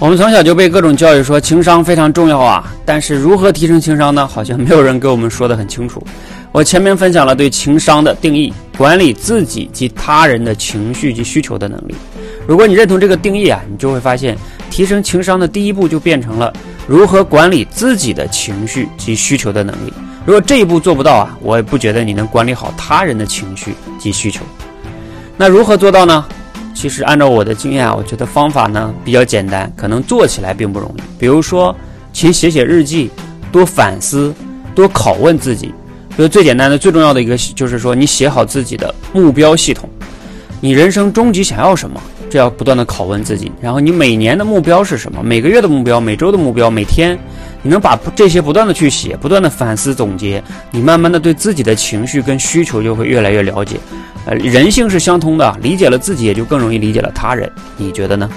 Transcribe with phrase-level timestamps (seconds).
[0.00, 4.24] 我们从小就被各种教育说情商非常重要啊，但是如何提升情商呢？
[4.28, 6.00] 好像没有人给我们说的很清楚。
[6.52, 11.96] 我前面分享了对情商的定义：管理自己及他人的情绪及需求的能力。
[12.46, 14.38] 如果你认同这个定义啊，你就会发现，
[14.70, 16.52] 提升情商的第一步就变成了
[16.86, 19.92] 如何管理自己的情绪及需求的能力。
[20.24, 24.44] 如果这一步做不到啊，我也不觉得你能管理好他人的情绪及需求。
[25.36, 26.24] 那如何做到呢？
[26.78, 31.00] 其实按照我的经验啊，我觉得方法呢比较简单，可能做起来并不容易。
[31.18, 31.74] 比如说，
[32.12, 33.10] 勤写写日记，
[33.50, 34.32] 多反思，
[34.76, 35.74] 多拷问自己。
[36.10, 39.90] 比如最简单的、最重要的一个就是说，你写好自己的目标系统，
[40.60, 42.00] 你人生终极想要什么？
[42.30, 43.50] 这要不断的拷问自己。
[43.60, 45.20] 然后你每年的目标是什么？
[45.20, 47.18] 每个月的目标、每周的目标、每天。
[47.60, 50.40] 你能把这些不断的去写，不断的反思总结，
[50.70, 53.76] 你慢慢的对自己的情绪跟需求就会越来越了解。
[54.34, 57.50] 人性是相通的，理解了自己，也就更容易理解了他人。
[57.76, 58.28] 你觉得呢？